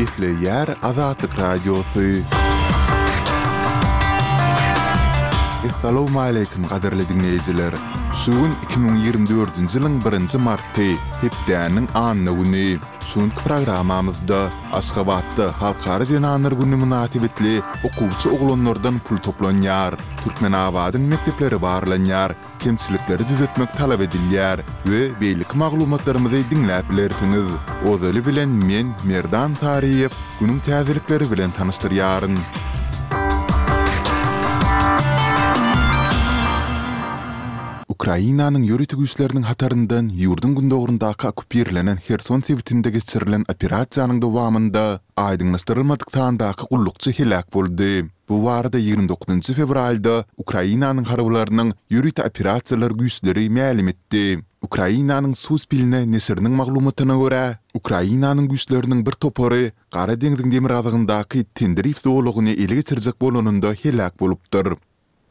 Gifle 0.00 0.30
Yer 0.30 0.68
Azatlık 0.82 1.30
Assalamu 5.64 6.20
aleykum 6.20 6.64
Suwun 8.10 8.52
2024-nji 8.70 9.70
ýylyň 9.78 9.94
1-nji 10.02 10.38
marty 10.44 10.86
hepdäniň 11.20 11.86
anyny 11.94 12.32
güni. 12.38 12.68
Suwun 13.06 13.30
programamyzda 13.38 14.40
Aşgabatda 14.74 15.46
halkary 15.60 16.08
dinanyr 16.10 16.54
güni 16.60 16.76
münasibetli 16.76 17.62
okuwçy 17.86 18.28
oglanlardan 18.34 18.98
pul 19.06 19.18
toplanýar. 19.28 19.96
Türkmen 20.24 20.52
awadyň 20.64 21.06
mekdepleri 21.14 21.58
barlanýar. 21.64 22.34
Kimçilikleri 22.62 23.28
düzeltmek 23.28 23.72
talap 23.78 24.02
edilýär 24.06 24.58
we 24.90 25.00
beýlik 25.22 25.54
maglumatlarymyzy 25.54 26.42
dinläp 26.50 26.90
bilersiňiz. 26.90 27.48
Ozaly 27.92 28.26
bilen 28.26 28.48
men 28.66 28.92
Merdan 29.06 29.54
Tariýew 29.62 30.10
günüň 30.42 30.58
täzelikleri 30.68 31.30
bilen 31.30 31.50
tanystyryaryn. 31.50 32.36
Ukrainanyň 38.00 38.62
ýörütü 38.66 38.96
güýçleriniň 39.00 39.42
hatarından 39.46 40.06
ýurdun 40.20 40.54
gündogrunda 40.56 41.10
okupirlenen 41.30 41.98
Kherson 42.06 42.40
sewtinde 42.48 42.90
geçirilen 42.94 43.44
operasiýanyň 43.54 44.22
dowamında 44.22 44.84
aýdyňlaşdyrylmadykdan 45.24 46.38
da 46.40 46.48
gullukçy 46.62 47.12
helak 47.18 47.52
boldy. 47.54 48.04
Bu 48.28 48.34
warda 48.46 48.78
29-njy 48.84 49.52
fevralda 49.58 50.14
Ukrainanyň 50.44 51.04
garawlarynyň 51.12 51.74
ýörütü 51.92 52.24
operasiýalar 52.30 52.96
güýçleri 53.02 53.44
ma'lum 53.58 53.92
etdi. 53.92 54.24
Ukrainanyň 54.68 55.34
sus 55.44 55.68
biline 55.72 56.00
nesirniň 56.16 56.56
maglumatyna 56.62 57.14
görä, 57.24 57.44
Ukrainanyň 57.76 58.46
güýçleriniň 58.54 59.04
bir 59.04 59.12
topary 59.26 59.72
Gara 59.92 60.16
deňziň 60.24 60.48
demir 60.56 60.70
adygyndaky 60.80 61.44
tendrif 61.60 62.00
zoologyny 62.08 62.50
ele 62.64 62.74
geçirjek 62.80 63.20
bolanynda 63.20 63.72
helak 63.84 64.20
bolupdyr. 64.20 64.78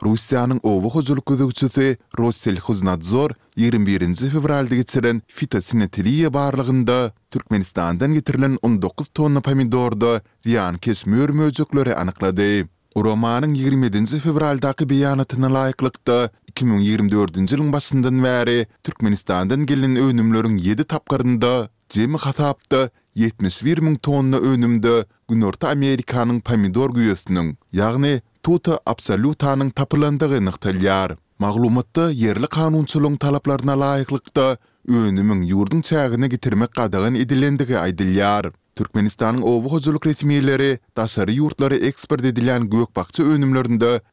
Russiýanyň 0.00 0.60
ovu 0.62 0.88
hojuluk 0.94 1.26
gözegçisi 1.26 1.96
Russel 2.18 2.58
Huznadzor 2.62 3.30
21-nji 3.58 4.28
fevralda 4.30 4.74
geçiren 4.78 5.22
fitosinetiliýe 5.38 6.30
barlygynda 6.32 7.12
Türkmenistandan 7.30 8.12
getirilen 8.12 8.58
19 8.62 9.08
tonna 9.08 9.40
pomidorda 9.40 10.12
ziýan 10.46 10.78
kesmür 10.78 11.28
möjüklere 11.30 11.94
anyklady. 11.96 12.66
Romanın 12.96 13.54
27-nji 13.54 14.20
fevraldaky 14.22 14.84
beýanatyna 14.86 15.50
laýyklykda 15.56 16.28
2024-nji 16.54 17.50
ýylyň 17.50 17.74
başyndan 17.74 18.22
bäri 18.22 18.66
Türkmenistandan 18.86 19.66
gelen 19.66 19.96
önümlörüň 19.96 20.60
7 20.62 20.84
tapgyrynda 20.84 21.68
jemi 21.94 22.16
hasapda 22.18 22.90
71 23.14 23.82
000 23.82 23.96
tonna 23.96 24.36
önümde 24.36 25.04
Günorta 25.28 25.68
Amerikanyň 25.74 26.40
pomidor 26.40 26.90
güýesiniň, 26.94 27.56
ýagny 27.74 28.20
instituta 28.48 28.78
absolutanyň 28.90 29.70
tapylandygy 29.74 30.38
nyktalýar. 30.40 31.10
Maglumatda 31.42 32.04
yerli 32.16 32.48
kanunçuluň 32.48 33.18
talaplaryna 33.20 33.74
laýyklykda 33.80 34.44
öwnümiň 34.88 35.42
ýurdun 35.50 35.82
çägine 35.88 36.28
getirmek 36.32 36.72
gadagyn 36.78 37.18
edilendigi 37.20 37.76
aýdylýar. 37.78 38.48
Türkmenistanyň 38.80 39.42
owu 39.44 39.68
hojuluk 39.74 40.06
retmiýleri, 40.06 40.78
daşary 40.96 41.36
ýurtlary 41.42 41.82
ekspert 41.90 42.24
edilen 42.24 42.70
gök 42.70 42.96
bakça 42.96 43.22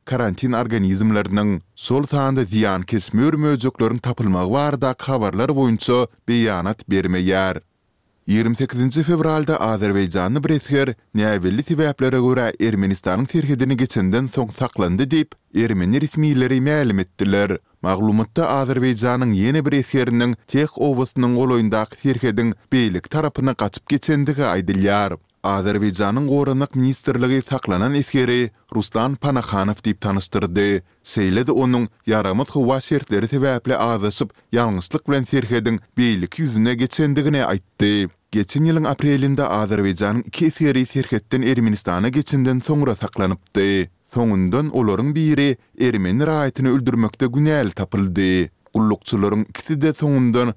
karantin 0.06 0.52
organizmlarynyň 0.54 1.62
sol 1.76 2.04
taýanda 2.04 2.44
diýan 2.44 2.84
kesmür 2.86 3.34
möjüklerin 3.34 3.98
tapylmagy 4.02 4.82
da 4.82 4.96
habarlar 5.00 5.50
boýunça 5.56 6.08
beýanat 6.28 6.84
bermeýär. 6.92 7.62
28-nji 8.34 9.04
fevralda 9.06 9.58
Azerbaýjanyň 9.62 10.40
Breshger 10.42 10.96
näwelli 11.20 11.62
sebäplere 11.68 12.22
görä 12.24 12.48
Ermenistanyň 12.70 13.28
serhedini 13.34 13.78
geçenden 13.82 14.32
soň 14.38 14.48
saklandy 14.60 15.06
diýip 15.14 15.38
Ermeni 15.66 16.02
resmiýetleri 16.02 16.58
ma'lum 16.70 17.04
etdiler. 17.06 17.54
Maglumatda 17.86 18.48
Azerbaýjanyň 18.56 19.38
ýene 19.44 19.62
bir 19.68 19.78
eserinin 19.84 20.34
Tex 20.56 20.74
owusynyň 20.88 21.38
golundaky 21.42 22.02
terhediň 22.02 22.56
beýlik 22.74 23.14
tarapyna 23.14 23.54
gaçyp 23.54 23.88
geçendigi 23.94 24.42
aýdylýar. 24.56 25.20
Azerbaycanın 25.46 26.28
Qorunaq 26.28 26.72
Ministerliği 26.76 27.42
taqlanan 27.42 27.94
eskeri 27.94 28.52
Ruslan 28.76 29.16
Panakhanov 29.16 29.74
deyip 29.86 30.02
tanıstırdı. 30.02 30.84
Seyli 31.04 31.48
de 31.48 31.52
onun 31.52 31.88
yaramıt 32.08 32.52
hıva 32.56 32.82
sertleri 32.82 33.26
tevəpli 33.26 33.76
azasıp, 33.76 34.34
yalnızlık 34.52 35.10
bilen 35.10 35.24
serhedin 35.24 35.80
beylik 35.98 36.40
yüzüne 36.40 36.74
geçendigine 36.76 37.46
aytdi. 37.46 38.08
Geçen 38.32 38.64
yılın 38.66 38.84
aprelinde 38.84 39.44
Azerbaycanın 39.46 40.22
iki 40.22 40.46
eskeri 40.46 40.86
serhettin 40.86 41.42
Ermenistan'a 41.42 42.10
geçinden 42.10 42.60
sonra 42.60 42.96
taqlanıpdı. 42.96 43.88
Sonundan 44.14 44.76
olorun 44.76 45.16
biri 45.16 45.58
Ermeni 45.82 46.26
rayetini 46.28 46.70
öldürmökte 46.70 47.26
günel 47.28 47.70
tapıldı. 47.72 48.50
Kullukçuların 48.74 49.46
ikisi 49.50 49.82
de 49.82 49.94
sonundan 49.94 50.54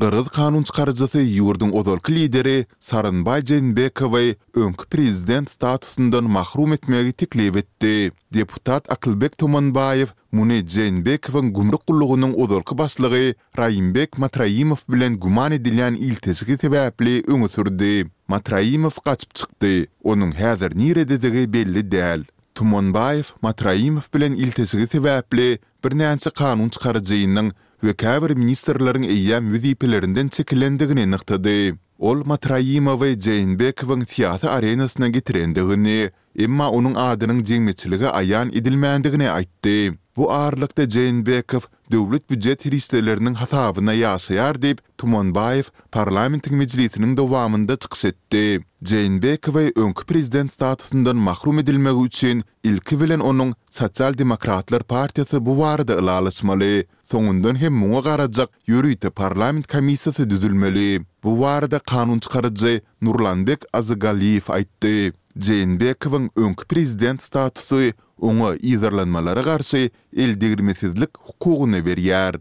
Gırız 0.00 0.28
kanun 0.28 0.62
çıkarıcısı 0.62 1.18
yurdun 1.18 1.70
ozolki 1.72 2.14
lideri 2.14 2.66
Sarın 2.80 3.26
Bajen 3.26 3.76
Bekavay 3.76 4.34
önkü 4.54 4.84
prezident 4.86 5.50
statusundan 5.50 6.24
mahrum 6.24 6.72
etmeyi 6.72 7.12
tiklev 7.12 7.54
etdi. 7.54 8.12
Deputat 8.34 8.92
Akılbek 8.92 9.38
Tomanbayev 9.38 10.06
Mune 10.32 10.68
Jane 10.68 11.04
Bekovun 11.04 11.52
gumruk 11.52 11.86
kulluğunun 11.86 12.32
odolki 12.34 12.78
başlığı 12.78 13.34
Rayimbek 13.58 14.18
Matrayimov 14.18 14.76
bilen 14.88 15.20
guman 15.20 15.52
edilen 15.52 15.94
iltesiki 15.94 16.56
tebepli 16.56 17.22
öngü 17.28 17.48
sürdü. 17.48 18.08
Matrayimov 18.28 18.96
kaçıp 19.04 19.34
çıktı. 19.34 19.86
Onun 20.04 20.30
hazır 20.30 20.72
nire 20.78 21.08
dedigi 21.08 21.52
belli 21.52 21.90
değil. 21.90 22.24
Tumonbayev 22.54 23.24
Matrayimov 23.42 24.02
bilen 24.14 24.32
iltesiki 24.32 24.86
tebepli 24.86 25.58
bir 25.84 25.98
nansi 25.98 26.30
kanun 26.30 26.68
çıkarıcıyının 26.68 27.52
we 27.84 27.92
käbir 27.94 28.34
ministrlaryň 28.36 29.04
eýýän 29.08 29.44
wüzipelerinden 29.52 30.28
çekilendigini 30.30 31.06
nykdady. 31.10 31.74
Ol 31.98 32.20
Matraýyma 32.30 32.94
we 33.00 33.08
Jeýinbekowyň 33.26 34.04
teatr 34.12 34.48
arenasyna 34.52 35.08
getirendigini, 35.12 36.10
emma 36.44 36.68
onuň 36.76 36.94
adynyň 37.06 37.40
jeňmeçiligi 37.50 38.08
aýan 38.20 38.52
edilmändigini 38.58 39.28
aýtdy. 39.32 39.78
Bu 40.20 40.32
ağırlıkta 40.32 40.88
Ceyn 40.88 41.26
Bekov 41.26 41.60
dövlet 41.92 42.30
büdjet 42.30 42.64
hiristelerinin 42.64 43.34
hatavına 43.34 43.92
yasayar 43.92 44.62
deyip 44.62 44.98
Tumon 44.98 45.34
Baev 45.34 45.62
parlamentin 45.92 46.56
meclisinin 46.56 47.16
devamında 47.16 47.76
çıkış 47.76 48.04
etdi. 48.04 48.64
Ceyn 48.84 49.22
Bekov'a 49.22 49.60
önkü 49.86 50.04
prezident 50.04 50.52
statusundan 50.52 51.16
mahrum 51.16 51.58
edilmek 51.58 52.06
üçin 52.06 52.42
ilki 52.62 53.00
bilen 53.00 53.20
onun 53.20 53.54
Sosyal 53.70 54.18
Demokratlar 54.18 54.82
Partiyası 54.82 55.46
bu 55.46 55.58
varada 55.58 55.94
ilalışmalı. 56.00 56.84
Sonundan 57.10 57.54
hem 57.54 57.72
muna 57.74 58.02
qaracaq 58.02 58.46
yürüyte 58.66 59.10
parlament 59.10 59.66
komisiyası 59.66 60.30
düzülmeli. 60.30 61.02
Bu 61.24 61.40
varada 61.40 61.78
kanun 61.78 62.18
çıkarıcı 62.18 62.80
Nurlanbek 63.02 63.58
Azıgaliyev 63.72 64.40
aytdi. 64.48 65.12
Jeinbekowyň 65.38 66.26
öňki 66.34 66.66
prezident 66.66 67.22
statusy 67.22 67.94
oňa 68.18 68.56
ýerlenmelere 68.66 69.42
garşy 69.46 69.90
el 70.16 70.34
degirmetizlik 70.40 71.14
hukugyny 71.18 71.82
berýär. 71.86 72.38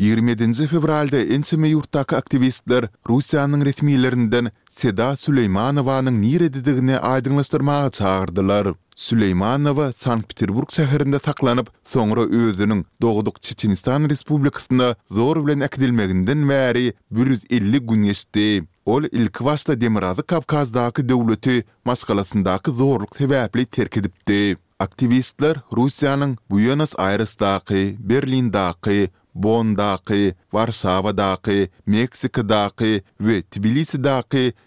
20-nji 0.00 0.64
fevralda 0.70 1.18
ensemi 1.36 1.68
ýurtdaky 1.74 2.16
aktivistler 2.16 2.86
Russiýanyň 3.04 3.64
resmiýetlerinden 3.68 4.48
Seda 4.72 5.10
Süleýmanowanyň 5.12 6.20
nire 6.22 6.48
diýdigine 6.52 6.96
aýdyňlaşdyrmak 7.04 7.92
çağırdylar. 7.98 8.70
Sankt-Peterburg 9.00 10.68
şäherinde 10.76 11.20
saklanyp, 11.24 11.68
soňra 11.92 12.22
özüniň 12.28 12.84
Doguduk 13.02 13.42
Çeçenistan 13.42 14.04
Respublikasyna 14.10 14.94
zor 15.10 15.46
bilen 15.46 15.60
akdilmeginden 15.60 16.48
bäri 16.48 16.92
150 17.10 17.78
gün 17.80 18.02
geçdi. 18.04 18.64
ol 18.90 19.04
ilkvasta 19.12 19.80
demirazı 19.80 20.22
Kavkazdaki 20.22 21.08
devleti 21.08 21.64
maskalasındaki 21.84 22.70
zorluk 22.70 23.14
tevapli 23.18 23.66
terk 23.66 23.96
edipdi. 23.96 24.56
Aktivistler 24.78 25.56
Rusiyanın 25.76 26.36
bu 26.50 26.60
yönes 26.60 26.94
ayrısdaki, 26.98 27.96
Berlindaki, 27.98 29.08
Bondaki, 29.34 30.34
Varsavadaki, 30.52 31.68
Meksikadaki 31.86 33.02
ve 33.20 33.42
Tbilisi 33.42 33.98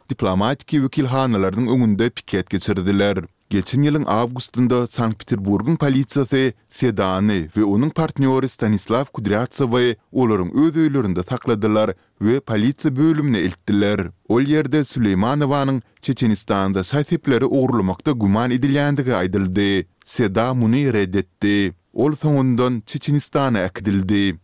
diplomatiki 0.10 0.84
vikilhanelarının 0.84 1.68
önünde 1.68 2.10
piket 2.10 2.50
geçirdiler. 2.50 3.20
Geçen 3.54 3.84
ýylyň 3.86 4.06
awgustynda 4.10 4.78
Sankt-Peterburgyň 4.90 5.76
polisiýasy 5.84 6.40
Sedany 6.74 7.36
we 7.54 7.62
onuň 7.62 7.92
partnýory 7.94 8.50
Stanislav 8.50 9.12
Kudryatsow 9.14 9.76
ulary 10.22 10.46
öz 10.64 10.74
öýlerinde 10.84 11.22
takladylar 11.24 11.94
we 12.20 12.40
polisiýa 12.40 12.96
bölümine 12.98 13.38
eltdiler. 13.46 14.08
Ol 14.30 14.42
ýerde 14.42 14.82
Süleymanowanyň 14.84 15.82
Çeçenistanda 16.02 16.82
saýtypleri 16.84 17.46
ogrulmakda 17.46 18.12
guman 18.12 18.52
edilýändigi 18.52 19.14
aýdyldy. 19.20 19.86
Seda 20.06 20.50
muny 20.54 20.82
reddetdi. 20.94 21.74
Ol 21.94 22.16
soňundan 22.24 22.82
Çeçenistana 22.86 23.60
akdyldy. 23.70 24.43